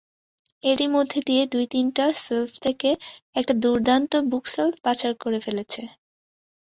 এরই 0.63 0.87
মধ্যে 0.87 1.19
দিয়া 1.27 1.43
দুই-তিনটা 1.45 2.05
শেলফ 2.19 2.51
থেকে 2.61 2.89
একটা 3.35 3.53
দুর্দান্ত 3.63 4.11
বুকশেলফ 4.31 4.75
বাছাই 4.85 5.13
করে 5.23 5.39
ফেলেছে। 5.45 5.81